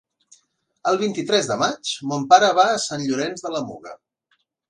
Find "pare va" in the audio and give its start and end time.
2.33-2.65